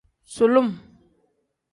Sulum. 0.33 0.69